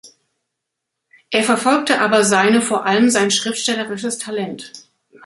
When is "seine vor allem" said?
2.25-3.11